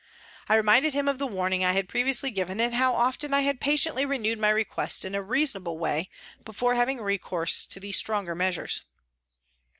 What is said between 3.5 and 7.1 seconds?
patiently renewed my request in a reasonable way before having